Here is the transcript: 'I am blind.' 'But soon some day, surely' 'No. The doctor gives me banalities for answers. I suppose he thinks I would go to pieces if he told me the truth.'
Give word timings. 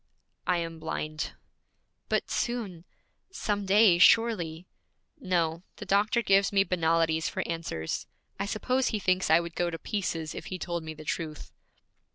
'I 0.47 0.57
am 0.57 0.79
blind.' 0.79 1.33
'But 2.09 2.31
soon 2.31 2.85
some 3.29 3.67
day, 3.67 3.99
surely' 3.99 4.65
'No. 5.19 5.61
The 5.75 5.85
doctor 5.85 6.23
gives 6.23 6.51
me 6.51 6.63
banalities 6.63 7.29
for 7.29 7.47
answers. 7.47 8.07
I 8.39 8.47
suppose 8.47 8.87
he 8.87 8.97
thinks 8.97 9.29
I 9.29 9.39
would 9.39 9.53
go 9.53 9.69
to 9.69 9.77
pieces 9.77 10.33
if 10.33 10.45
he 10.47 10.57
told 10.57 10.81
me 10.81 10.95
the 10.95 11.05
truth.' 11.05 11.51